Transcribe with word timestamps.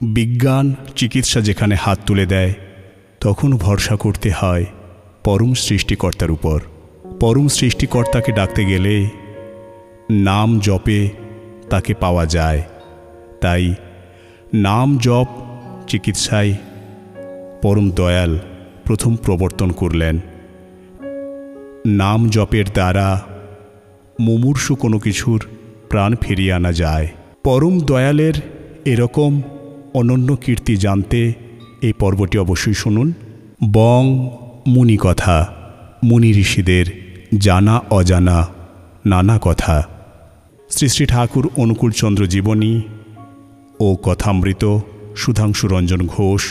বিজ্ঞান, 0.00 0.74
চিকিৎসা 0.96 1.40
যেখানে 1.40 1.74
হাত 1.74 1.98
তুলে 2.06 2.26
দেয়, 2.26 2.54
তখন 3.20 3.56
ভরসা 3.56 3.96
করতে 3.96 4.30
হয় 4.30 4.66
পরম 5.24 5.54
সৃষ্টিকর্তার 5.54 6.30
উপর। 6.30 6.60
পরম 7.20 7.48
সৃষ্টিকর্তাকে 7.48 8.32
ডাকতে 8.32 8.64
গেলে 8.64 9.08
নাম 10.10 10.58
জপে 10.58 11.08
তাকে 11.70 11.94
পাওয়া 11.94 12.26
যায়। 12.26 12.62
তাই 13.40 13.74
নাম 14.54 14.98
জপ, 14.98 15.26
চিকিৎসায় 15.88 16.54
পরম 17.62 17.90
দয়াল 17.90 18.38
প্রথম 18.84 19.16
প্রবর্তন 19.16 19.70
করলেন। 19.72 20.20
নাম 21.86 22.28
জপের 22.28 22.64
দ্বারা 22.72 23.22
মুমূর্ষু 24.20 24.74
কোনো 24.74 24.98
কিছুর 24.98 25.46
প্রাণ 25.90 26.14
ফিরিয়ে 26.16 26.52
আনা 26.52 26.72
যায়। 26.72 27.08
পরম 27.44 27.80
দয়ালের 27.80 28.34
এরকম 28.84 29.42
অনন্য 29.98 30.36
কীর্তি 30.36 30.74
জানতে 30.76 31.18
এই 31.82 31.92
পর্বটি 31.92 32.38
অবশ্যই 32.38 32.74
শুনুন। 32.74 33.12
বং 33.72 34.02
মুনি 34.66 34.96
কথা 35.00 35.36
মুনি 36.04 36.30
ঋষিদের 36.30 36.86
জানা 37.38 37.76
অজানা 37.90 38.38
নানা 39.06 39.38
কথা। 39.42 39.76
শ্রী 40.70 40.88
শ্রী 40.88 41.04
ঠাকুর 41.06 41.44
অনুকূলচন্দ্র 41.56 42.22
জীবনী 42.26 42.74
ও 43.80 43.96
কথামৃত 44.02 44.64
সুধাংশু 45.16 45.68
রঞ্জন 45.68 46.06
ঘোষ, 46.06 46.42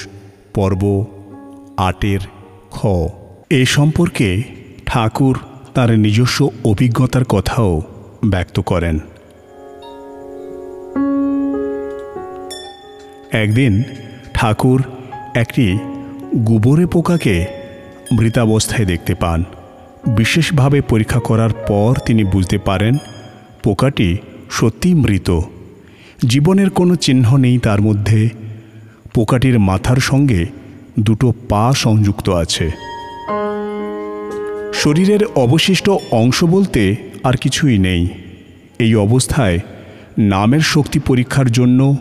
পর্ব 0.53 1.05
আটের 1.77 2.19
খ। 2.71 2.77
এ 3.49 3.65
সম্পর্কে 3.65 4.43
ঠাকুর 4.85 5.35
তার 5.73 5.99
নিজস্ব 5.99 6.49
অভিজ্ঞতার 6.65 7.23
কথাও 7.23 7.81
ব্যক্ত 8.25 8.59
করেন। 8.59 8.99
একদিন 13.35 13.83
ঠাকুর 14.33 14.83
একটি 15.35 15.77
গোবরে 16.35 16.85
পোকাকে 16.85 17.45
মৃতাবস্থায় 18.19 18.85
দেখতে 18.85 19.15
পান। 19.15 19.43
বিশেষভাবে 20.07 20.81
পরীক্ষা 20.81 21.19
করার 21.19 21.49
পর 21.67 21.93
তিনি 22.05 22.23
বুঝতে 22.23 22.57
পারেন 22.57 22.97
পোকাটি 23.63 24.17
সত্যি 24.51 24.93
মৃত। 24.93 25.39
জীবনের 26.27 26.69
কোনো 26.69 26.95
চিহ্ন 26.95 27.37
নেই 27.37 27.57
তার 27.57 27.81
মধ্যে। 27.81 28.29
পোকাটির 29.13 29.59
মাথার 29.59 29.97
সঙ্গে 29.97 30.45
দুটো 30.99 31.33
পা 31.49 31.73
সংযুক্ত 31.75 32.29
আছে। 32.29 32.71
শরীরের 34.73 35.25
অবশিষ্ট 35.25 35.89
অংশ 36.11 36.43
বলতে 36.43 36.95
আর 37.23 37.33
কিছুই 37.33 37.77
নেই। 37.77 38.07
এই 38.79 38.95
অবস্থায় 38.95 39.59
নামের 40.17 40.59
শক্তি 40.59 40.99
পরীক্ষার 40.99 41.51
জন্য 41.51 41.97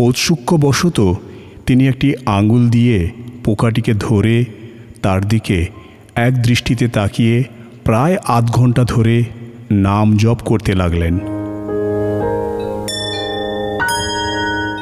ঔৎসুক্যবশত 0.00 1.14
তিনি 1.66 1.88
একটি 1.88 2.14
আঙুল 2.26 2.68
দিয়ে 2.68 3.10
পোকাটিকে 3.44 3.94
ধরে 3.94 4.44
তার 5.02 5.28
দিকে 5.28 5.66
এক 6.14 6.42
দৃষ্টিতে 6.42 6.88
তাকিয়ে 6.88 7.44
প্রায় 7.84 8.16
আধ 8.28 8.50
ঘণ্টা 8.50 8.84
ধরে 8.84 9.24
নাম 9.72 10.16
জপ 10.16 10.38
করতে 10.44 10.74
লাগলেন। 10.74 11.18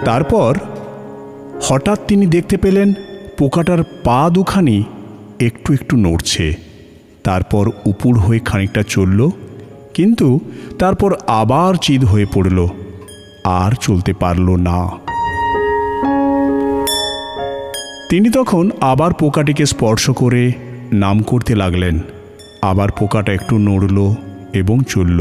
তারপর 0.05 0.59
হঠাৎ 1.63 1.99
তিনি 2.09 2.27
দেখতে 2.27 2.57
পেলেন 2.57 2.95
পোকাটার 3.39 3.83
পা 4.05 4.31
দুখানি 4.31 4.85
একটু 5.41 5.73
একটু 5.73 5.97
নড়ছে। 5.97 6.55
তারপর 7.25 7.71
উপুর 7.87 8.19
হয়ে 8.19 8.39
খানিকটা 8.39 8.83
চলল, 8.83 9.31
কিন্তু 9.95 10.41
তারপর 10.79 11.15
আবার 11.27 11.75
চিদ 11.75 12.05
হয়ে 12.05 12.27
পড়ল। 12.35 12.69
আর 13.45 13.73
চলতে 13.81 14.13
পারল 14.13 14.49
না। 14.57 14.79
তিনি 18.11 18.29
তখন 18.31 18.71
আবার 18.81 19.11
পোকাটিকে 19.13 19.67
স্পর্শ 19.67 20.11
করে 20.11 20.53
নাম 20.93 21.23
করতে 21.23 21.55
লাগলেন। 21.55 21.99
আবার 22.63 22.89
পোকাটা 22.99 23.33
একটু 23.33 23.59
নড়ল 23.59 23.99
এবং 24.53 24.77
চলল, 24.89 25.21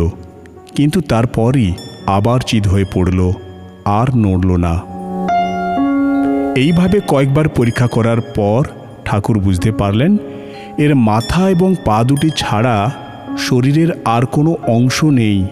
কিন্তু 0.75 1.01
তারপরই 1.01 1.73
আবার 2.07 2.39
চিদ 2.39 2.67
হয়ে 2.67 2.85
পড়ল, 2.93 3.19
আর 3.85 4.07
নড়ল 4.15 4.51
না। 4.55 4.75
এইভাবে 6.55 6.97
কয়েকবার 7.07 7.47
পরীক্ষা 7.47 7.87
করার 7.87 8.21
পর 8.21 8.61
ঠাকুর 9.05 9.39
বুঝতে 9.39 9.71
পারলেন, 9.71 10.17
এর 10.77 10.95
মাথা 10.95 11.49
এবং 11.49 11.75
পা 11.85 12.03
দুটি 12.03 12.29
ছাড়া 12.37 12.91
শরীরের 13.37 13.91
আর 14.05 14.25
কোনো 14.25 14.55
অংশ 14.67 15.03
নেই, 15.03 15.45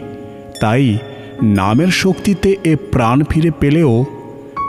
তাই 0.62 0.98
নামের 1.44 1.88
শক্তিতে 1.88 2.56
এ 2.64 2.76
প্রাণ 2.92 3.24
ফিরে 3.24 3.52
পেলেও 3.60 4.06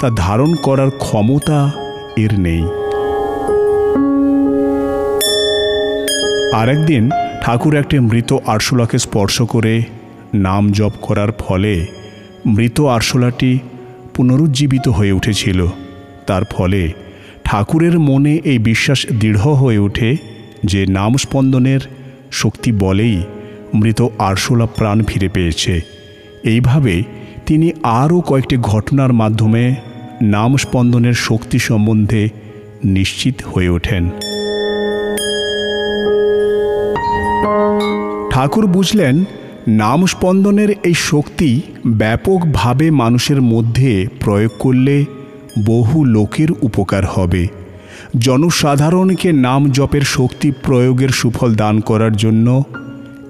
তা 0.01 0.11
ধারণ 0.17 0.55
করার 0.63 0.91
ক্ষমতা 0.91 1.71
এর 2.17 2.41
নেই। 2.41 2.63
আরেকদিন 6.55 7.11
ঠাকুর 7.43 7.77
একটি 7.77 7.99
মৃত 7.99 8.37
আরশোলাকে 8.47 8.99
স্পর্শ 8.99 9.43
করে 9.43 9.83
নাম 10.35 10.73
জপ 10.73 10.93
করার 11.03 11.33
ফলে 11.33 11.87
মৃত 12.47 12.81
আরশোলাটি 12.81 13.59
পুনরুজ্জীবিত 14.15 14.89
হয়ে 14.89 15.13
উঠেছিল। 15.13 15.67
তার 16.27 16.43
ফলে 16.45 16.93
ঠাকুরের 17.45 17.99
মনে 17.99 18.41
এই 18.45 18.59
বিশ্বাস 18.59 19.07
দৃঢ় 19.07 19.39
হয়ে 19.39 19.79
ওঠে 19.79 20.17
যে 20.65 20.87
নাম 20.87 21.17
স্পন্দনের 21.17 21.81
শক্তি 22.33 22.73
বলেই 22.73 23.23
মৃত 23.75 24.09
আরশোলা 24.19 24.67
প্রাণ 24.67 25.03
ফিরে 25.03 25.29
পেয়েছে। 25.29 26.00
এইভাবে 26.45 27.03
তিনি 27.47 27.73
আরও 27.83 28.21
কয়েকটি 28.21 28.57
ঘটনার 28.57 29.13
মাধ্যমে 29.13 29.75
নাম 30.23 30.57
স্পন্দনের 30.57 31.15
শক্তি 31.15 31.59
সম্বন্ধে 31.59 32.29
নিশ্চিত 32.85 33.35
হয়ে 33.43 33.69
ওঠেন। 33.69 34.11
ঠাকুর 38.31 38.67
বুঝলেন 38.67 39.25
নাম 39.69 40.07
স্পন্দনের 40.07 40.71
এই 40.71 40.95
শক্তি 40.95 41.61
ব্যাপকভাবে 41.87 42.91
মানুষের 42.91 43.43
মধ্যে 43.43 44.07
প্রয়োগ 44.21 44.51
করলে 44.59 45.05
বহু 45.67 46.05
লোকের 46.05 46.49
উপকার 46.63 47.07
হবে। 47.07 47.47
জনসাধারণকে 48.19 49.33
নাম 49.33 49.71
জপের 49.71 50.01
শক্তি 50.01 50.53
প্রয়োগের 50.63 51.09
সুফল 51.09 51.55
দান 51.55 51.81
করার 51.81 52.17
জন্য 52.17 52.63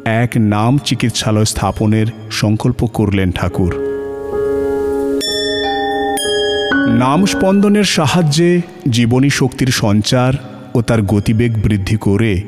এক 0.05 0.31
নাম 0.37 0.79
চিকিৎসালয় 0.79 1.45
স্থাপনের 1.45 2.07
সংকল্প 2.31 2.87
করলেন 2.87 3.33
ঠাকুর। 3.33 3.75
নাম 6.99 7.27
স্পন্দনের 7.27 7.85
সাহায্যে 7.85 8.61
জীবনী 8.91 9.31
শক্তির 9.31 9.69
সঞ্চার 9.69 10.33
ও 10.75 10.83
তার 10.83 11.03
গতিবেগ 11.03 11.63
বৃদ্ধি 11.63 11.97
করে 11.97 12.43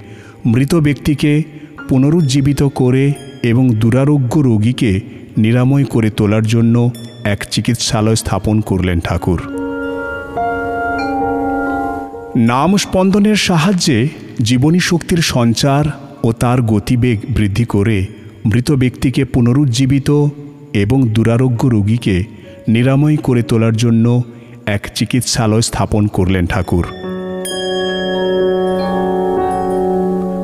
মৃত 0.47 0.75
ব্যক্তিকে 0.75 1.43
পুনরুজ্জীবিত 1.89 2.63
করে 2.63 3.13
এবং 3.43 3.75
দুরারোগ্য 3.75 4.41
রোগীকে 4.41 5.01
নিরাময় 5.37 5.85
করে 5.85 6.11
তোলার 6.11 6.43
জন্য 6.43 6.91
এক 7.25 7.45
চিকিৎসালয় 7.51 8.15
স্থাপন 8.15 8.61
করলেন 8.61 9.01
ঠাকুর। 9.01 9.43
নাম 12.37 12.77
স্পন্দনের 12.77 13.37
সাহায্যে 13.37 14.09
জীবনী 14.43 14.81
শক্তির 14.81 15.19
সঞ্চার 15.19 15.85
ও 16.23 16.33
তার 16.33 16.63
গতিবেগ 16.63 17.19
বৃদ্ধি 17.37 17.65
করে 17.65 18.07
মৃত 18.47 18.73
ব্যক্তিকে 18.73 19.25
পুনরুজ্জীবিত 19.25 20.27
এবং 20.73 21.09
দুরারোগ্য 21.09 21.69
রোগীকে 21.69 22.25
নিরাময় 22.69 23.17
করে 23.17 23.43
তোলার 23.43 23.77
জন্য 23.77 24.23
এক 24.67 24.95
চিকিৎসালয় 24.95 25.61
স্থাপন 25.61 26.07
করলেন 26.07 26.47
ঠাকুর। 26.47 26.87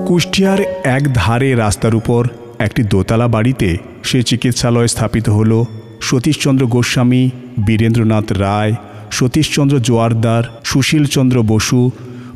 কুষ্টিয়ার 0.07 0.61
এক 0.85 1.15
ধারে 1.15 1.55
রাস্তার 1.55 1.95
উপর 1.95 2.29
একটি 2.59 2.83
দোতলা 2.83 3.29
বাড়িতে 3.29 3.77
সে 4.03 4.23
চিকিৎসালয় 4.23 4.87
স্থাপিত 4.87 5.29
হল 5.29 5.65
সতীশচন্দ্র 6.01 6.67
গোস্বামী, 6.67 7.31
বীরেন্দ্রনাথ 7.67 8.33
রায়, 8.33 8.75
সতীশচন্দ্র 9.11 9.79
জোয়ারদার, 9.79 10.45
সুশীলচন্দ্র 10.65 11.43
বসু, 11.43 11.91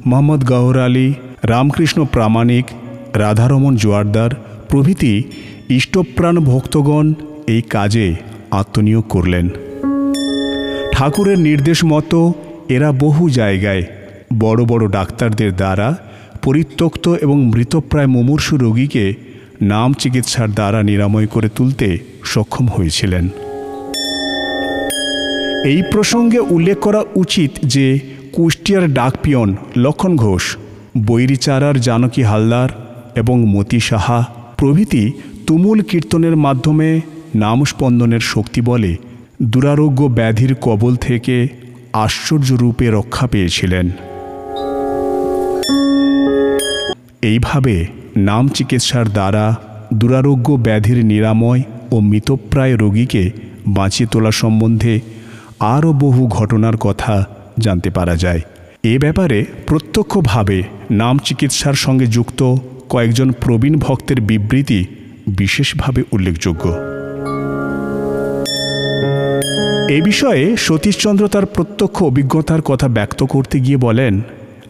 মোহাম্মদ 0.07 0.45
গহর 0.45 0.79
আলী, 0.79 1.15
রামকৃষ্ণ 1.43 2.05
প্রামাণিক 2.05 2.65
রাধারমন 3.17 3.77
জোয়ারদার 3.77 4.31
প্রভৃতি 4.69 5.23
ইষ্টপ্রাণ 5.69 6.39
ভক্তগণ 6.39 7.15
এই 7.47 7.63
কাজে 7.63 8.15
আত্মনিয়োগ 8.51 9.05
করলেন। 9.09 9.49
ঠাকুরের 10.93 11.39
নির্দেশ 11.39 11.85
মতো 11.85 12.33
এরা 12.69 12.93
বহু 12.93 13.29
জায়গায় 13.29 13.83
বড় 14.39 14.65
বড় 14.65 14.89
ডাক্তারদের 14.89 15.57
দ্বারা 15.57 15.97
পরিত্যক্ত 16.43 17.09
এবং 17.09 17.47
মৃতপ্রায় 17.47 18.07
মুমূর্ষু 18.07 18.57
রোগীকে 18.57 19.15
নাম 19.63 19.93
চিকিৎসার 19.93 20.51
দ্বারা 20.51 20.83
নিরাময় 20.83 21.27
করে 21.27 21.49
তুলতে 21.49 21.99
সক্ষম 22.25 22.67
হয়েছিলেন। 22.67 23.29
এই 25.65 25.83
প্রসঙ্গে 25.93 26.39
উল্লেখ 26.39 26.79
করা 26.79 27.03
উচিত 27.15 27.51
যে 27.65 28.01
কুষ্টিয়ার 28.33 28.95
ডাকপিয়ন 28.95 29.57
লক্ষণ 29.77 30.17
ঘোষ, 30.17 30.57
বৈরিচারার 31.07 31.81
জানকী 31.81 32.23
হালদার 32.23 32.69
এবং 33.17 33.45
মতি 33.45 33.81
সাহা 33.81 34.25
প্রভৃতি 34.57 35.13
তুমুল 35.47 35.83
কীর্তনের 35.83 36.37
মাধ্যমে 36.37 37.01
নাম 37.35 37.65
স্পন্দনের 37.65 38.21
শক্তি 38.21 38.61
বলে 38.61 38.97
দুরারোগ্য 39.43 40.05
ব্যাধির 40.05 40.55
কবল 40.55 40.97
থেকে 40.97 41.49
আশ্চর্য 41.93 42.53
রূপে 42.53 42.91
রক্ষা 42.91 43.27
পেয়েছিলেন। 43.27 43.91
এইভাবে 47.23 47.87
নাম 48.17 48.49
চিকিৎসার 48.49 49.09
দ্বারা 49.09 49.57
দুরারোগ্য 49.95 50.53
ব্যাধির 50.53 51.05
নিরাময় 51.05 51.63
ও 51.91 52.01
মৃতপ্রায় 52.01 52.77
রোগীকে 52.77 53.31
বাঁচিয়ে 53.67 54.09
তোলা 54.13 54.31
সম্বন্ধে 54.31 55.01
আরও 55.61 55.93
বহু 55.93 56.27
ঘটনার 56.27 56.77
কথা 56.77 57.27
জানতে 57.59 57.91
পারা 57.91 58.17
যায়। 58.17 58.41
এ 58.83 58.99
ব্যাপারে 58.99 59.45
প্রত্যক্ষভাবে 59.67 60.63
নাম 60.91 61.19
চিকিৎসার 61.19 61.75
সঙ্গে 61.75 62.07
যুক্ত 62.07 62.57
কয়েকজন 62.89 63.33
প্রবীণ 63.33 63.79
ভক্তের 63.79 64.21
বিবৃতি 64.21 64.85
বিশেষভাবে 65.27 66.03
উল্লেখযোগ্য। 66.13 66.75
এ 69.91 70.03
বিষয়ে 70.03 70.57
সতীশচন্দ্র 70.57 71.29
তার 71.29 71.47
প্রত্যক্ষ 71.47 72.03
অভিজ্ঞতার 72.03 72.63
কথা 72.63 72.89
ব্যক্ত 72.89 73.23
করতে 73.23 73.61
গিয়ে 73.61 73.77
বলেন, 73.77 74.21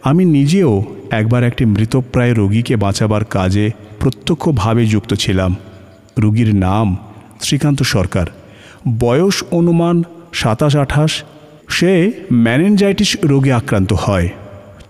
আমি 0.04 0.24
নিজেও 0.24 0.84
একবার 1.10 1.44
একটি 1.44 1.64
মৃতপ্রায় 1.64 2.34
রোগীকে 2.34 2.76
বাঁচাবার 2.76 3.24
কাজে 3.24 3.70
প্রত্যক্ষভাবে 4.00 4.86
যুক্ত 4.86 5.14
ছিলাম। 5.14 5.56
রোগীর 6.18 6.54
নাম 6.54 6.96
শ্রীকান্ত 7.40 7.82
সরকার। 7.82 8.26
বয়স 8.98 9.44
অনুমান 9.50 10.02
সাতাশ 10.32 10.76
আঠাশ। 10.76 11.22
সে 11.68 12.12
ম্যানেঞ্জাইটিস 12.32 13.16
রোগে 13.24 13.52
আক্রান্ত 13.52 13.92
হয়। 13.92 14.28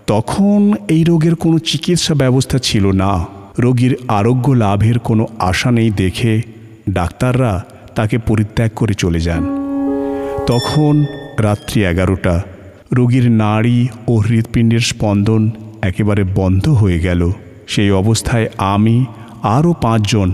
তখন 0.07 0.73
এই 0.87 1.03
রোগের 1.03 1.35
কোনো 1.35 1.59
চিকিৎসা 1.59 2.13
ব্যবস্থা 2.13 2.57
ছিল 2.57 2.91
না। 2.91 3.25
রোগীর 3.59 3.97
আরোগ্য 4.07 4.51
লাভের 4.51 4.99
কোনো 4.99 5.27
আশা 5.39 5.71
নেই 5.71 5.89
দেখে 5.91 6.41
ডাক্তাররা 6.89 7.65
তাকে 7.95 8.17
পরিত্যাগ 8.17 8.71
করে 8.75 8.93
চলে 8.93 9.19
যান। 9.19 9.43
তখন 10.47 11.05
রাত্রি 11.39 11.85
এগারোটা, 11.85 12.41
রোগীর 12.93 13.31
নাড়ি 13.31 13.87
ও 14.07 14.17
হৃৎপিণ্ডের 14.17 14.79
স্পন্দন 14.79 15.51
একেবারে 15.81 16.23
বন্ধ 16.35 16.69
হয়ে 16.69 16.99
গেল। 16.99 17.31
সেই 17.67 17.91
অবস্থায় 17.91 18.47
আমি, 18.57 19.05
আরও 19.43 19.73
পাঁচজন, 19.81 20.33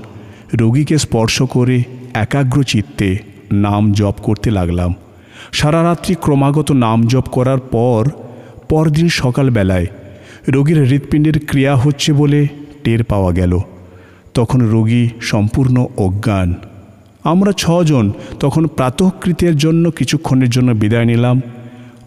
রোগীকে 0.54 0.98
স্পর্শ 0.98 1.42
করে 1.42 1.84
একাগ্র 2.14 2.64
চিত্তে 2.64 3.18
নাম 3.52 3.92
জপ 3.92 4.16
করতে 4.24 4.52
লাগলাম। 4.52 4.94
সারা 5.52 5.84
রাত্রি 5.84 6.16
ক্রমাগত 6.22 6.72
নাম 6.72 7.08
জপ 7.08 7.26
করার 7.32 7.60
পর 7.60 8.10
পরদিন 8.70 9.10
সকালবেলায় 9.10 9.86
রোগীর 10.48 10.84
হৃৎপিণ্ডের 10.84 11.46
ক্রিয়া 11.46 11.76
হচ্ছে 11.76 12.14
বলে 12.14 12.48
টের 12.84 13.04
পাওয়া 13.04 13.32
গেল। 13.32 13.60
তখন 14.34 14.62
রোগী 14.62 15.10
সম্পূর্ণ 15.22 15.86
অজ্ঞান। 15.98 16.54
আমরা 17.24 17.52
ছজন 17.58 18.12
তখন 18.40 18.68
প্রাতঃকৃতের 18.68 19.58
জন্য 19.58 19.92
কিছুক্ষণের 19.92 20.50
জন্য 20.50 20.72
বিদায় 20.72 21.06
নিলাম। 21.06 21.42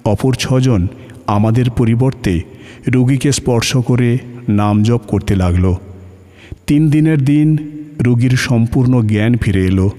অপর 0.05 0.35
ছজন 0.35 0.87
আমাদের 1.27 1.71
পরিবর্তে 1.71 2.41
রোগীকে 2.89 3.33
স্পর্শ 3.33 3.77
করে 3.77 4.19
নাম 4.49 4.83
জপ 4.83 5.01
করতে 5.09 5.37
লাগল। 5.37 5.75
তিন 6.67 6.91
দিনের 6.91 7.25
দিন 7.25 7.57
রোগীর 8.01 8.31
সম্পূর্ণ 8.31 9.03
জ্ঞান 9.03 9.37
ফিরে 9.37 9.65
এলো। 9.65 9.91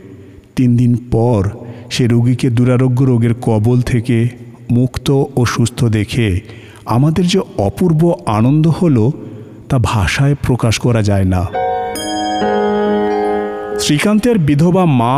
তিন 0.56 0.78
দিন 0.78 0.96
পর 1.12 1.50
সে 1.92 2.08
রোগীকে 2.08 2.50
দুরারোগ্য 2.50 3.04
রোগের 3.04 3.34
কবল 3.42 3.82
থেকে 3.82 4.30
মুক্ত 4.76 5.08
ও 5.36 5.42
সুস্থ 5.46 5.80
দেখে 5.86 6.28
আমাদের 6.86 7.26
যে 7.28 7.40
অপূর্ব 7.58 8.02
আনন্দ 8.26 8.66
হলো, 8.68 9.06
তা 9.70 9.78
ভাষায় 9.84 10.36
প্রকাশ 10.42 10.80
করা 10.80 11.02
যায় 11.02 11.26
না। 11.26 11.42
শ্রীকান্তের 13.80 14.38
বিধবা 14.38 14.86
মা 14.86 15.18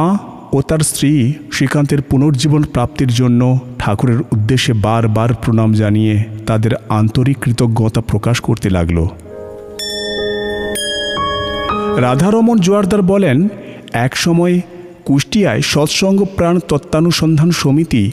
ও 0.54 0.58
তার 0.62 0.80
স্ত্রী 0.80 1.34
শ্রীকান্তের 1.52 2.02
পুনর্জীবন 2.02 2.64
প্রাপ্তির 2.64 3.08
জন্য 3.08 3.42
ঠাকুরের 3.80 4.20
উদ্দেশ্যে 4.22 4.74
বারবার 4.74 5.30
প্রণাম 5.34 5.74
জানিয়ে 5.74 6.16
তাদের 6.46 6.72
আন্তরিক 6.90 7.38
কৃতজ্ঞতা 7.42 8.02
প্রকাশ 8.02 8.38
করতে 8.40 8.68
লাগল। 8.70 8.98
রাধারমন 11.98 12.58
জোয়ারদার 12.58 13.02
বলেন 13.02 13.38
এক 13.94 14.14
সময় 14.18 14.56
কুষ্টিয়ায় 15.06 15.62
সৎসঙ্গ 15.62 16.20
প্রাণ 16.36 16.56
তত্ত্বানুসন্ধান 16.68 17.50
সমিতি 17.52 18.04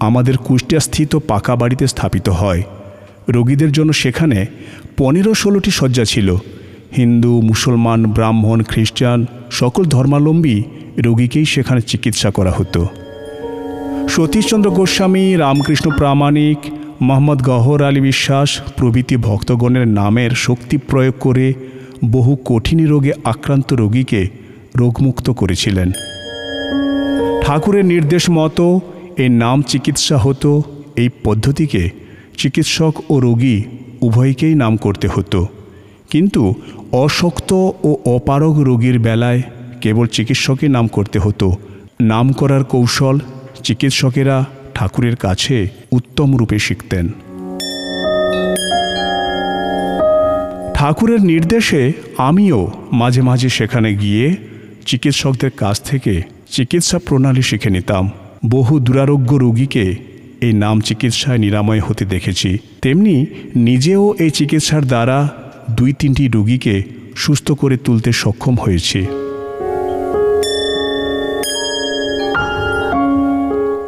আমাদের 0.00 0.36
কুষ্টিয়া 0.36 0.80
স্থিত 0.80 1.16
পাকা 1.16 1.56
বাড়িতে 1.56 1.86
স্থাপিত 1.86 2.28
হয়। 2.28 2.62
রোগীদের 3.28 3.72
জন্য 3.72 3.92
সেখানে 3.92 4.46
পনেরো 4.96 5.34
ষোলোটি 5.34 5.70
শয্যা 5.70 6.04
ছিল। 6.04 6.36
হিন্দু, 6.96 7.40
মুসলমান, 7.40 8.06
ব্রাহ্মণ, 8.06 8.62
খ্রিস্টান 8.62 9.26
সকল 9.50 9.84
ধর্মাবলম্বী 9.84 10.62
রোগীকেই 10.98 11.44
সেখানে 11.44 11.80
চিকিৎসা 11.80 12.30
করা 12.30 12.50
হতো। 12.50 12.86
সতীশচন্দ্র 14.08 14.70
গোস্বামী, 14.70 15.36
রামকৃষ্ণ 15.36 15.90
প্রামাণিক, 15.96 16.58
মোহাম্মদ 17.02 17.42
গহর 17.42 17.82
আলী 17.82 18.00
বিশ্বাস 18.00 18.60
প্রভৃতি 18.76 19.16
ভক্তগণের 19.16 19.88
নামের 19.88 20.30
শক্তি 20.30 20.76
প্রয়োগ 20.76 21.14
করে 21.20 21.54
বহু 22.04 22.36
কঠিন 22.44 22.86
রোগে 22.86 23.12
আক্রান্ত 23.24 23.72
রোগীকে 23.72 24.28
রোগমুক্ত 24.76 25.30
করেছিলেন। 25.30 25.92
ঠাকুরের 27.42 27.84
নির্দেশ 27.84 28.30
মতো 28.30 28.80
এই 29.18 29.28
নাম 29.28 29.62
চিকিৎসা 29.62 30.16
হতো, 30.18 30.62
এই 30.96 31.08
পদ্ধতিকে 31.24 31.90
চিকিৎসক 32.38 33.10
ও 33.10 33.20
রোগী 33.20 33.64
উভয়কেই 34.00 34.54
নাম 34.54 34.76
করতে 34.76 35.08
হতো। 35.08 35.46
কিন্তু 36.10 36.54
অশক্ত 36.92 37.52
ও 37.82 37.96
অপারগ 38.04 38.58
রোগীর 38.58 38.98
বেলায় 38.98 39.42
কেবল 39.80 40.06
চিকিৎসকই 40.06 40.68
নাম 40.68 40.86
করতে 40.86 41.18
হতো। 41.18 41.52
নাম 42.00 42.32
করার 42.32 42.64
কৌশল 42.64 43.18
চিকিৎসকেরা 43.64 44.44
ঠাকুরের 44.74 45.16
কাছে 45.16 45.68
উত্তম 45.92 46.36
রূপে 46.36 46.58
শিখতেন। 46.58 47.08
ঠাকুরের 50.74 51.20
নির্দেশে 51.20 51.92
আমিও 52.18 52.70
মাঝে 52.92 53.22
মাঝে 53.22 53.48
সেখানে 53.48 53.94
গিয়ে 53.94 54.36
চিকিৎসকদের 54.86 55.50
কাছ 55.50 55.80
থেকে 55.80 56.22
চিকিৎসা 56.50 56.98
প্রণালী 56.98 57.42
শিখে 57.42 57.70
নিতাম। 57.70 58.10
বহু 58.44 58.80
দুরারোগ্য 58.80 59.36
রোগীকে 59.36 59.94
এই 60.40 60.52
নাম 60.52 60.80
চিকিৎসায় 60.80 61.38
নিরাময় 61.38 61.80
হতে 61.80 62.04
দেখেছি। 62.04 62.58
তেমনি 62.82 63.26
নিজেও 63.56 64.14
এই 64.18 64.30
চিকিৎসার 64.30 64.84
দ্বারা 64.84 65.28
দুই 65.70 65.92
তিনটি 65.92 66.28
রোগীকে 66.28 66.82
সুস্থ 67.16 67.52
করে 67.52 67.76
তুলতে 67.76 68.12
সক্ষম 68.12 68.56
হয়েছি। 68.56 69.06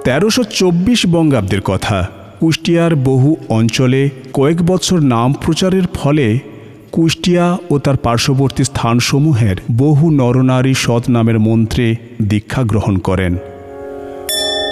তেরোশো 0.05 0.44
চব্বিশ 0.44 1.06
বঙ্গাব্দের 1.06 1.61
কথা। 1.61 2.11
কুষ্টিয়ার 2.41 2.97
বহু 2.97 3.37
অঞ্চলে 3.49 4.11
কয়েক 4.33 4.62
বছর 4.62 5.00
নাম 5.00 5.33
প্রচারের 5.33 5.83
ফলে 5.95 6.38
কুষ্টিয়া 6.92 7.59
ও 7.71 7.78
তার 7.78 7.97
পার্শ্ববর্তী 7.97 8.64
স্থানসমূহের 8.64 9.57
বহু 9.73 10.11
নরনারী 10.11 10.75
সৎ 10.75 11.11
নামের 11.11 11.38
মন্ত্রে 11.38 11.97
দীক্ষা 12.23 12.62
গ্রহণ 12.62 12.99
করেন। 12.99 13.37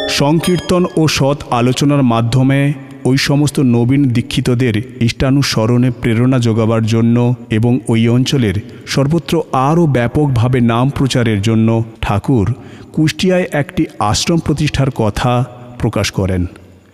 সংকীর্তন 0.09 0.85
ও 0.97 1.09
সৎ 1.09 1.39
আলোচনার 1.51 2.03
মাধ্যমে 2.03 2.73
ওই 3.05 3.19
সমস্ত 3.19 3.61
নবীন 3.61 4.09
দীক্ষিতদের 4.09 4.75
ইষ্টানুসরণে 5.01 5.91
প্রেরণা 5.91 6.39
যোগাবার 6.39 6.87
জন্য 6.87 7.35
এবং 7.51 7.81
ওই 7.89 8.09
অঞ্চলের 8.09 8.55
সর্বত্র 8.87 9.43
আরও 9.53 9.87
ব্যাপকভাবে 9.87 10.61
নাম 10.61 10.91
প্রচারের 10.91 11.43
জন্য 11.43 11.85
ঠাকুর 12.01 12.53
কুষ্টিয়ায় 12.93 13.47
একটি 13.53 13.87
আশ্রম 13.99 14.39
প্রতিষ্ঠার 14.39 14.91
কথা 14.97 15.45
প্রকাশ 15.79 16.11
করেন। 16.11 16.47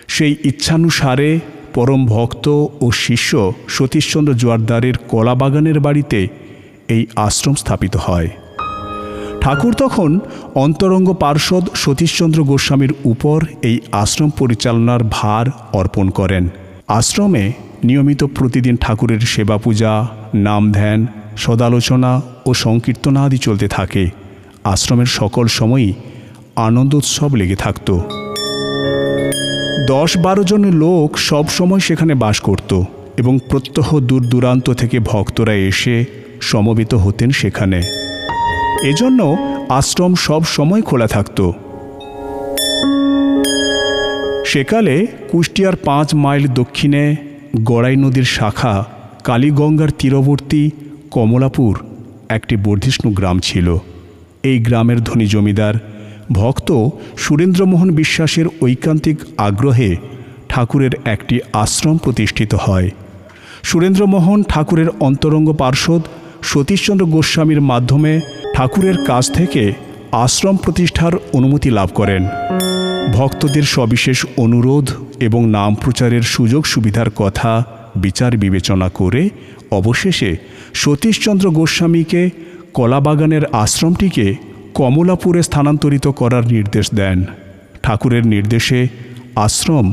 সেই 0.09 0.37
ইচ্ছানুসারে 0.45 1.41
পরম 1.75 2.07
ভক্ত 2.07 2.49
ও 2.81 2.91
শিষ্য 2.91 3.53
সতীশচন্দ্র 3.69 4.35
জোয়ারদারের 4.35 4.95
কলাবাগানের 5.09 5.81
বাড়িতে 5.81 6.29
এই 6.89 7.07
আশ্রম 7.17 7.55
স্থাপিত 7.55 7.97
হয়। 7.97 8.29
ঠাকুর 9.45 9.75
তখন 9.75 10.21
অন্তরঙ্গ 10.55 11.13
পার্ষদ 11.13 11.65
সতীশচন্দ্র 11.75 12.45
গোস্বামীর 12.45 12.93
উপর 13.05 13.45
এই 13.63 13.81
আশ্রম 13.93 14.31
পরিচালনার 14.31 15.01
ভার 15.11 15.47
অর্পণ 15.73 16.11
করেন। 16.11 16.49
আশ্রমে 16.89 17.53
নিয়মিত 17.85 18.25
প্রতিদিন 18.25 18.77
ঠাকুরের 18.77 19.21
সেবা 19.21 19.57
পূজা 19.57 20.09
নাম 20.35 20.73
ধ্যান 20.73 21.07
সদালোচনা 21.37 22.23
ও 22.47 22.55
সংকীর্তনা 22.55 23.25
আদি 23.25 23.39
চলতে 23.39 23.69
থাকে। 23.69 24.11
আশ্রমের 24.65 25.07
সকল 25.07 25.47
সময়ই 25.47 25.93
আনন্দোৎসব 26.57 27.35
লেগে 27.35 27.57
থাকত। 27.57 27.99
দশ 29.89 30.17
বারো 30.17 30.45
জন 30.45 30.65
লোক 30.65 31.19
সব 31.19 31.49
সময় 31.49 31.81
সেখানে 31.81 32.15
বাস 32.15 32.41
করত 32.41 32.83
এবং 33.17 33.39
প্রত্যহ 33.51 34.01
দূর 34.01 34.27
দূরান্ত 34.27 34.71
থেকে 34.71 34.99
ভক্তরা 34.99 35.55
এসে 35.55 36.05
সমবেত 36.41 36.95
হতেন 36.95 37.31
সেখানে। 37.31 38.04
এজন্য 38.83 39.37
আশ্রম 39.69 40.15
সব 40.15 40.45
সময় 40.45 40.83
খোলা 40.83 41.07
থাকত। 41.07 41.51
সেকালে 44.47 45.07
কুষ্টিয়ার 45.31 45.77
পাঁচ 45.77 46.15
মাইল 46.15 46.49
দক্ষিণে 46.49 47.17
গড়াই 47.65 47.97
নদীর 47.97 48.25
শাখা 48.25 48.85
কালীগঙ্গার 49.25 49.89
তীরবর্তী 49.99 50.71
কমলাপুর 51.11 51.79
একটি 52.29 52.57
বর্ধিষ্ণু 52.57 53.11
গ্রাম 53.11 53.39
ছিল। 53.39 53.77
এই 54.43 54.59
গ্রামের 54.59 55.05
ধনী 55.05 55.27
জমিদার 55.27 55.75
ভক্ত 56.33 56.89
সুরেন্দ্রমোহন 57.17 57.91
বিশ্বাসের 57.91 58.47
ঐকান্তিক 58.63 59.17
আগ্রহে 59.39 59.97
ঠাকুরের 60.49 60.91
একটি 61.05 61.41
আশ্রম 61.53 61.97
প্রতিষ্ঠিত 61.97 62.55
হয়। 62.55 62.91
সুরেন্দ্রমোহন 63.63 64.43
ঠাকুরের 64.43 64.87
অন্তরঙ্গ 65.01 65.53
পার্ষদ 65.53 66.03
সতীশচন্দ্র 66.45 67.05
গোস্বামীর 67.07 67.61
মাধ্যমে 67.61 68.21
ঠাকুরের 68.55 68.97
কাছ 69.05 69.25
থেকে 69.33 69.73
আশ্রম 70.13 70.57
প্রতিষ্ঠার 70.57 71.13
অনুমতি 71.33 71.71
লাভ 71.71 71.89
করেন। 71.95 72.23
ভক্তদের 73.13 73.63
সবিশেষ 73.63 74.19
অনুরোধ 74.37 74.87
এবং 75.21 75.41
নাম 75.49 75.75
প্রচারের 75.75 76.25
সুযোগ 76.35 76.63
সুবিধার 76.67 77.11
কথা 77.11 77.51
বিচার 77.97 78.33
বিবেচনা 78.37 78.89
করে 78.89 79.23
অবশেষে 79.71 80.31
সতীশচন্দ্র 80.75 81.47
গোস্বামীকে 81.51 82.31
কলাবাগানের 82.75 83.45
আশ্রমটিকে 83.55 84.27
কমলাপুরে 84.75 85.43
স্থানান্তরিত 85.43 86.07
করার 86.09 86.45
নির্দেশ 86.47 86.87
দেন। 86.95 87.19
ঠাকুরের 87.83 88.25
নির্দেশে 88.27 88.81
আশ্রম 89.37 89.87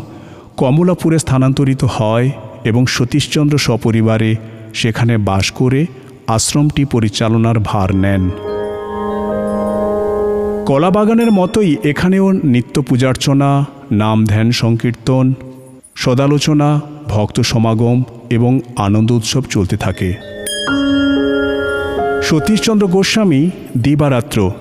কমলাপুরে 0.57 1.17
স্থানান্তরিত 1.19 1.83
হয় 1.83 2.27
এবং 2.63 2.85
সতীশচন্দ্র 2.85 3.55
সপরিবারে 3.57 4.31
সেখানে 4.73 5.13
বাস 5.17 5.51
করে 5.51 5.85
আশ্রমটি 6.27 6.85
পরিচালনার 6.85 7.59
ভার 7.59 7.95
নেন। 7.95 8.29
কলাবাগানের 10.65 11.31
মতোই 11.31 11.77
এখানেও 11.83 12.31
নিত্য 12.31 12.81
পূজার্চনা, 12.81 13.65
নাম 13.91 14.25
ধ্যান 14.25 14.51
সংকীর্তন, 14.51 15.33
সদালোচনা, 15.95 16.81
ভক্ত 17.07 17.39
সমাগম 17.39 18.03
এবং 18.29 18.59
আনন্দ 18.77 19.11
উৎসব 19.11 19.43
চলতে 19.49 19.77
থাকে। 19.77 20.13
সতীশচন্দ্র 22.23 22.87
গোস্বামী 22.87 23.49
দিবারাত্র 23.77 24.51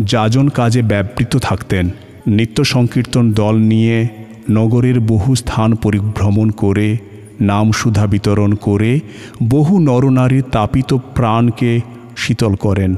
যাজন 0.00 0.48
কাজে 0.48 0.82
ব্যাপৃত 0.82 1.36
থাকতেন। 1.36 1.90
নিত্য 2.26 2.64
সংকীর্তন 2.64 3.32
দল 3.32 3.56
নিয়ে 3.56 4.08
নগরের 4.50 5.00
বহু 5.00 5.34
স্থান 5.34 5.74
পরিভ্রমণ 5.74 6.50
করে 6.50 6.96
নাম 7.40 7.72
সুধা 7.72 8.06
বিতরণ 8.06 8.54
করে 8.54 9.00
বহু 9.48 9.78
নরনারীর 9.78 10.42
তাপিত 10.52 10.94
প্রাণকে 10.94 11.80
শীতল 12.16 12.54
করেন। 12.54 12.96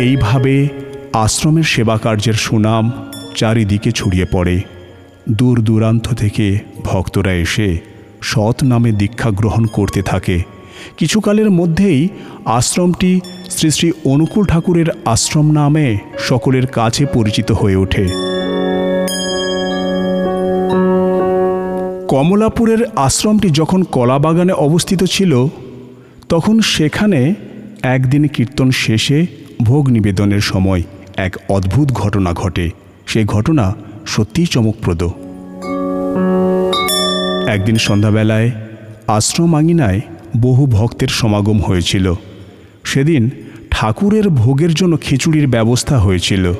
এইভাবে 0.00 0.68
আশ্রমের 1.12 1.62
সেবা 1.62 1.96
কার্যের 1.96 2.34
সুনাম 2.34 2.92
চারিদিকে 3.36 3.90
ছড়িয়ে 3.92 4.26
পড়ে। 4.32 4.60
দূর 5.28 5.62
দূরান্ত 5.62 6.14
থেকে 6.14 6.58
ভক্তরা 6.84 7.32
এসে 7.32 7.78
সৎ 8.22 8.64
নামে 8.64 8.92
দীক্ষা 8.92 9.30
গ্রহণ 9.30 9.66
করতে 9.66 10.02
থাকে। 10.02 10.42
কিছুকালের 10.96 11.50
মধ্যেই 11.50 12.08
আশ্রমটি 12.44 13.20
শ্রী 13.50 13.70
শ্রী 13.70 13.92
অনুকূল 14.04 14.44
ঠাকুরের 14.44 14.86
আশ্রম 15.04 15.50
নামে 15.50 15.98
সকলের 16.18 16.66
কাছে 16.66 17.06
পরিচিত 17.06 17.52
হয়ে 17.52 17.76
ওঠে। 17.76 18.25
কমলাপুরের 22.08 22.78
আশ্রমটি 22.96 23.50
যখন 23.50 23.82
কলাবাগানে 23.82 24.52
অবস্থিত 24.52 25.04
ছিল, 25.04 25.46
তখন 26.28 26.60
সেখানে 26.60 27.34
একদিন 27.82 28.26
কীর্তন 28.26 28.70
শেষে 28.70 29.26
ভোগ 29.62 29.88
নিবেদনের 29.88 30.40
সময় 30.40 30.82
এক 31.16 31.36
অদ্ভুত 31.48 31.88
ঘটনা 31.92 32.32
ঘটে। 32.32 32.70
সেই 33.06 33.24
ঘটনা 33.24 33.74
সত্যিই 34.06 34.46
চমকপ্রদ। 34.46 35.02
একদিন 37.46 37.76
সন্ধ্যাবেলায় 37.76 38.50
আশ্রম 39.06 39.56
আঙিনায় 39.56 40.00
বহু 40.36 40.66
ভক্তের 40.66 41.08
সমাগম 41.08 41.60
হয়েছিল। 41.60 42.14
সেদিন 42.84 43.30
ঠাকুরের 43.70 44.28
ভোগের 44.28 44.74
জন্য 44.74 44.98
খিচুড়ির 45.00 45.46
ব্যবস্থা 45.46 45.98
হয়েছিল। 45.98 46.52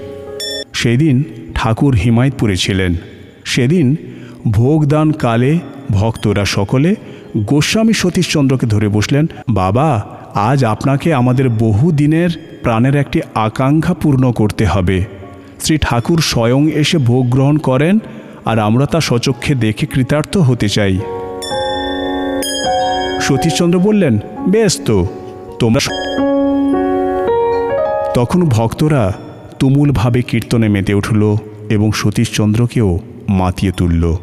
সেদিন 0.73 1.25
ঠাকুর 1.55 1.95
হিমায়তপুরে 1.95 2.57
ছিলেন। 2.57 2.95
সেদিন 3.45 3.97
ভোগদান 4.51 5.13
কালে 5.13 5.59
ভক্তরা 5.91 6.45
সকলে 6.45 6.95
গোস্বামী 7.37 7.93
সতীশচন্দ্রকে 7.93 8.67
ধরে 8.67 8.89
বসলেন, 8.89 9.27
বাবা, 9.49 10.07
আজ 10.35 10.65
আপনাকে 10.65 11.15
আমাদের 11.15 11.49
বহু 11.49 11.93
দিনের 11.93 12.59
প্রাণের 12.63 12.97
একটি 12.97 13.21
আকাঙ্ক্ষা 13.35 13.95
পূর্ণ 13.95 14.33
করতে 14.33 14.67
হবে। 14.67 15.05
শ্রী 15.61 15.79
ঠাকুর 15.81 16.21
স্বয়ং 16.21 16.71
এসে 16.71 16.99
ভোগ 16.99 17.31
গ্রহণ 17.31 17.57
করেন 17.57 17.99
আর 18.45 18.59
আমরা 18.59 18.87
তা 18.87 19.01
সচক্ষে 19.01 19.55
দেখে 19.55 19.87
কৃতার্থ 19.87 20.37
হতে 20.37 20.69
চাই। 20.69 20.99
সতীশচন্দ্র 23.21 23.79
বললেন, 23.79 24.19
বেশ 24.49 24.81
তো, 24.85 25.07
তোমরা 25.59 25.81
তখন 28.15 28.43
ভক্তরা 28.43 29.13
তুমুলভাবে 29.59 30.23
কীর্তনে 30.23 30.69
মেতে 30.69 30.95
উঠল 30.95 31.37
এবং 31.71 31.93
সতীশচন্দ্রকেও 31.93 32.99
মাতিয়ে 33.29 33.73
তুলল। 33.73 34.17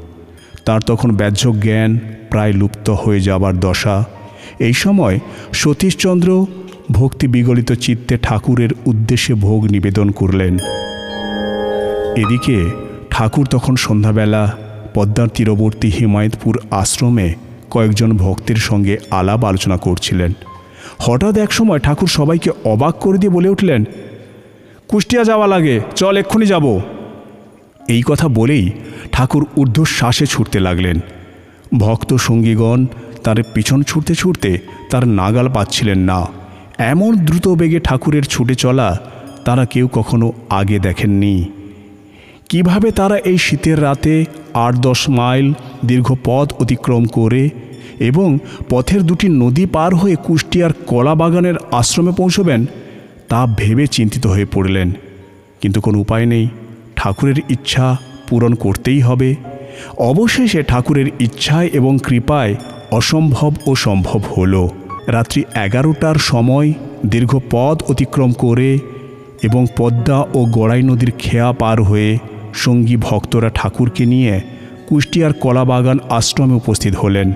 তার 0.65 0.81
তখন 0.81 1.09
ব্যাহ্য 1.11 1.43
জ্ঞান 1.63 1.91
প্রায় 2.29 2.53
লুপ্ত 2.53 2.89
হয়ে 2.89 3.19
যাবার 3.19 3.53
দশা। 3.59 4.05
এই 4.59 4.73
সময় 4.73 5.19
সতীশচন্দ্র 5.53 6.45
ভক্তি 6.91 7.27
বিগলিত 7.27 7.71
চিত্তে 7.71 8.17
ঠাকুরের 8.17 8.71
উদ্দেশ্যে 8.85 9.33
ভোগ 9.33 9.59
নিবেদন 9.71 10.11
করলেন। 10.11 10.53
এদিকে 12.15 12.57
ঠাকুর 13.09 13.45
তখন 13.45 13.75
সন্ধ্যাবেলা 13.75 14.43
পদ্মার 14.93 15.27
তীরবর্তী 15.27 15.89
হিমায়তপুর 15.89 16.59
আশ্রমে 16.71 17.33
কয়েকজন 17.69 18.17
ভক্তের 18.17 18.55
সঙ্গে 18.55 18.97
আলাপ 19.11 19.41
আলোচনা 19.45 19.77
করছিলেন। 19.77 20.31
হঠাৎ 20.99 21.37
এক 21.37 21.51
সময় 21.51 21.79
ঠাকুর 21.79 22.07
সবাইকে 22.07 22.49
অবাক 22.63 22.95
করে 22.99 23.17
দিয়ে 23.17 23.31
বলে 23.31 23.49
উঠলেন, 23.49 23.81
কুষ্টিয়া 24.87 25.23
যাওয়া 25.23 25.47
লাগে, 25.47 25.79
চল 25.95 26.17
এক্ষুনি 26.17 26.45
যাব। 26.45 26.65
এই 27.87 28.03
কথা 28.05 28.27
বলেই 28.27 28.69
ঠাকুর 29.13 29.45
ঊর্ধ্বশ্বাসে 29.57 30.25
ছুটতে 30.25 30.59
লাগলেন। 30.59 30.99
ভক্ত 31.77 32.13
সঙ্গীগণ 32.13 32.85
তার 33.23 33.43
পিছন 33.53 33.83
ছুটতে 33.83 34.15
ছুটতে 34.15 34.57
তার 34.89 35.07
নাগাল 35.07 35.47
পাচ্ছিলেন 35.49 35.99
না। 35.99 36.25
এমন 36.77 37.25
দ্রুত 37.25 37.47
বেগে 37.47 37.79
ঠাকুরের 37.79 38.23
ছুটে 38.23 38.55
চলা 38.55 38.99
তারা 39.45 39.65
কেউ 39.65 39.87
কখনো 39.87 40.33
আগে 40.49 40.79
দেখেননি। 40.79 41.51
কীভাবে 42.49 42.91
তারা 42.91 43.17
এই 43.17 43.37
শীতের 43.37 43.83
রাতে 43.83 44.25
আট 44.53 44.73
দশ 44.75 45.09
মাইল 45.09 45.53
দীর্ঘ 45.85 46.13
পথ 46.23 46.53
অতিক্রম 46.53 47.05
করে 47.05 47.49
এবং 47.99 48.37
পথের 48.69 49.01
দুটি 49.01 49.27
নদী 49.27 49.65
পার 49.65 49.95
হয়ে 49.95 50.15
কুষ্টিয়ার 50.23 50.71
কলা 50.87 51.15
বাগানের 51.15 51.53
আশ্রমে 51.71 52.11
পৌঁছবেন, 52.11 52.65
তা 53.29 53.47
ভেবে 53.57 53.87
চিন্তিত 53.87 54.27
হয়ে 54.27 54.45
পড়লেন। 54.45 54.91
কিন্তু 55.61 55.81
কোনো 55.81 55.97
উপায় 55.99 56.25
নেই। 56.25 56.47
ঠাকুরের 56.95 57.35
ইচ্ছা 57.49 57.97
পূরণ 58.33 58.53
করতেই 58.53 58.99
হবে। 58.99 59.35
অবশেষে 59.97 60.63
ঠাকুরের 60.63 61.07
ইচ্ছায় 61.19 61.69
এবং 61.73 61.97
কৃপায় 62.03 62.55
অসম্ভব 62.91 63.51
ও 63.65 63.75
সম্ভব 63.75 64.21
হলো। 64.37 64.69
রাত্রি 65.07 65.43
এগারোটার 65.55 66.15
সময় 66.15 66.73
দীর্ঘ 67.05 67.39
পথ 67.51 67.77
অতিক্রম 67.91 68.31
করে 68.33 68.79
এবং 69.43 69.65
পদ্মা 69.77 70.25
ও 70.33 70.45
গড়াই 70.45 70.83
নদীর 70.83 71.11
খেয়া 71.19 71.51
পার 71.51 71.81
হয়ে 71.81 72.17
সঙ্গী 72.53 72.95
ভক্তরা 72.95 73.49
ঠাকুরকে 73.49 74.05
নিয়ে 74.05 74.41
কুষ্টিয়ার 74.87 75.33
কলাবাগান 75.33 75.99
আশ্রমে 76.09 76.53
উপস্থিত 76.53 76.95
হলেন। 76.95 77.33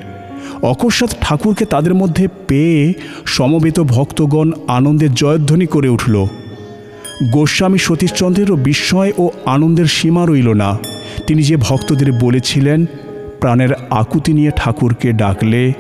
অকস্মাৎ 0.62 1.12
ঠাকুরকে 1.22 1.66
তাদের 1.66 1.94
মধ্যে 1.94 2.27
পেয়ে 2.48 2.94
সমবেত 3.25 3.80
ভক্তগণ 3.80 4.51
আনন্দের 4.68 5.13
জয়ধ্বনি 5.13 5.66
করে 5.66 5.89
উঠল। 5.89 6.27
গোস্বামী 7.24 7.78
সতীশচন্দ্রেরও 7.78 8.56
বিস্ময় 8.56 9.12
ও 9.18 9.30
আনন্দের 9.46 9.86
সীমা 9.86 10.26
রইল 10.26 10.54
না। 10.54 10.78
তিনি 11.28 11.44
যে 11.44 11.58
ভক্তদের 11.58 12.12
বলেছিলেন, 12.12 12.86
প্রাণের 13.42 13.70
আকুতি 13.90 14.34
নিয়ে 14.34 14.52
ঠাকুরকে 14.56 15.14
ডাকলে 15.14 15.74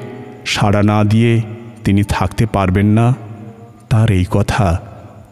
সাড়া 0.45 0.83
না 0.83 1.03
দিয়ে 1.03 1.41
তিনি 1.83 2.03
থাকতে 2.09 2.45
পারবেন 2.45 2.85
না, 2.85 3.15
তার 3.89 4.11
এই 4.11 4.25
কথা 4.31 4.81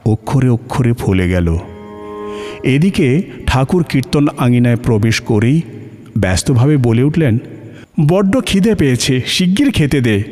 অক্ষরে 0.05 0.49
অক্ষরে 0.49 0.93
ফলে 0.93 1.29
গেল। 1.29 1.57
এদিকে 2.63 3.21
ঠাকুর 3.47 3.83
কীর্তন 3.83 4.27
আঙিনায় 4.37 4.75
প্রবেশ 4.75 5.21
করেই 5.21 5.61
ব্যস্তভাবে 6.17 6.77
বলে 6.77 7.03
উঠলেন, 7.03 7.37
বড্ড 8.07 8.41
খিদে 8.45 8.75
পেয়েছে, 8.75 9.21
শিগগির 9.27 9.71
খেতে 9.71 10.01
দে। 10.01 10.23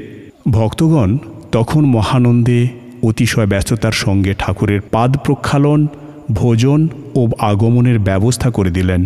ভক্তগণ 0.50 1.18
তখন 1.52 1.86
মহানন্দে 1.86 2.68
অতিশয় 3.04 3.46
ব্যস্ততার 3.46 3.92
সঙ্গে 3.92 4.34
ঠাকুরের 4.38 4.82
পাদ 4.92 5.18
প্রক্ষালন, 5.18 5.88
ভোজন 6.32 6.88
ও 7.16 7.28
আগমনের 7.40 8.00
ব্যবস্থা 8.00 8.50
করে 8.52 8.72
দিলেন। 8.72 9.06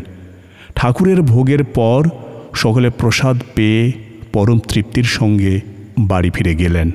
ঠাকুরের 0.76 1.22
ভোগের 1.22 1.64
পর 1.64 2.10
সকলে 2.56 2.90
প্রসাদ 2.90 3.38
পেয়ে 3.56 3.92
পরম 4.34 4.60
তৃপ্তির 4.60 5.04
সঙ্গে 5.04 5.62
বাড়ি 6.00 6.30
ফিরে 6.30 6.56
গেলেন। 6.56 6.92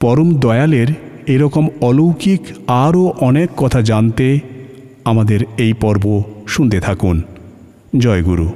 পরম 0.00 0.34
দয়ালের 0.34 0.86
এরকম 1.26 1.68
অলৌকিক 1.80 2.40
আরও 2.66 3.12
অনেক 3.20 3.48
কথা 3.56 3.80
জানতে 3.82 4.40
আমাদের 5.04 5.40
এই 5.58 5.72
পর্ব 5.72 6.22
শুনতে 6.48 6.80
থাকুন। 6.80 7.22
জয় 7.98 8.22
গুরু। 8.22 8.48